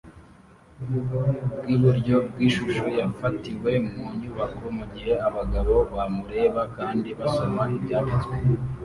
bwiburyo 1.59 2.15
bwishusho 2.29 2.83
yafatiwe 2.99 3.71
mu 3.91 4.03
nyubako 4.19 4.63
mugihe 4.77 5.13
abagabo 5.27 5.75
bamureba 5.95 6.61
kandi 6.77 7.09
basoma 7.19 7.63
ibyanditswe 7.77 8.35